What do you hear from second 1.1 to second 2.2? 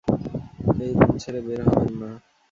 ছেড়ে বের হবেন না।